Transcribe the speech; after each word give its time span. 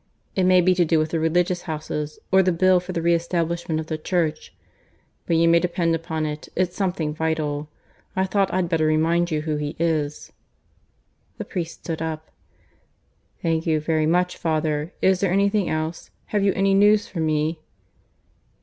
It 0.35 0.45
may 0.45 0.61
be 0.61 0.73
to 0.73 0.83
do 0.83 0.97
with 0.97 1.11
the 1.11 1.19
Religious 1.19 1.61
Houses; 1.69 2.17
or 2.31 2.41
the 2.41 2.51
Bill 2.51 2.79
for 2.79 2.91
the 2.91 3.03
re 3.03 3.13
establishment 3.13 3.79
of 3.79 3.85
the 3.85 3.99
Church. 3.99 4.51
But 5.27 5.35
you 5.35 5.47
may 5.47 5.59
depend 5.59 5.93
upon 5.93 6.25
it, 6.25 6.49
it's 6.55 6.75
something 6.75 7.13
vital. 7.13 7.69
I 8.15 8.25
thought 8.25 8.51
I'd 8.51 8.67
better 8.67 8.87
remind 8.87 9.29
you 9.29 9.41
who 9.41 9.57
he 9.57 9.75
is." 9.77 10.31
The 11.37 11.45
priest 11.45 11.83
stood 11.83 12.01
up. 12.01 12.31
"Thank 13.43 13.67
you 13.67 13.79
very 13.79 14.07
much, 14.07 14.37
father. 14.37 14.91
Is 15.03 15.19
there 15.19 15.31
anything 15.31 15.69
else? 15.69 16.09
Have 16.33 16.43
you 16.43 16.51
any 16.53 16.73
news 16.73 17.07
for 17.07 17.19
me?" 17.19 17.59